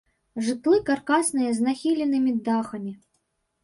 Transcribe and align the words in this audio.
Жытлы 0.47 0.79
каркасныя 0.87 1.51
з 1.59 1.69
нахіленымі 1.69 2.37
дахамі. 2.51 3.01